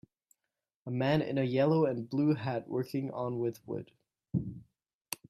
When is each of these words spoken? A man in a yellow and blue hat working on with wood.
A 0.87 0.89
man 0.89 1.21
in 1.21 1.37
a 1.37 1.43
yellow 1.43 1.85
and 1.85 2.09
blue 2.09 2.33
hat 2.33 2.67
working 2.67 3.11
on 3.11 3.37
with 3.37 3.59
wood. 3.67 3.91